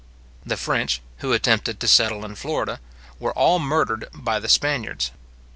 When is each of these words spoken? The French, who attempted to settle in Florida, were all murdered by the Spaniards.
The 0.43 0.57
French, 0.57 0.99
who 1.17 1.31
attempted 1.31 1.79
to 1.79 1.87
settle 1.87 2.25
in 2.25 2.33
Florida, 2.33 2.79
were 3.19 3.33
all 3.33 3.59
murdered 3.59 4.07
by 4.15 4.39
the 4.39 4.49
Spaniards. 4.49 5.11